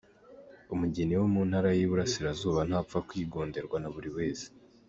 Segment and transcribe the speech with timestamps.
[0.73, 4.45] Umugeni wo mu Ntara y’Iburasirazuba ntapfa kwigonderwa na buri wese.